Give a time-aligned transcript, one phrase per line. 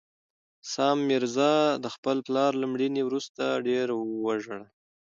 [0.71, 1.53] سام میرزا
[1.83, 3.87] د خپل پلار له مړینې وروسته ډېر
[4.25, 4.63] وژړل.